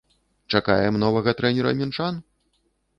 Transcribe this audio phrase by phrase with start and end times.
[0.53, 2.13] Чакаем новага трэнера мінчан?